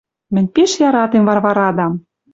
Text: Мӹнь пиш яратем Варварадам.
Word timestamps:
Мӹнь 0.33 0.51
пиш 0.53 0.71
яратем 0.87 1.23
Варварадам. 1.29 1.93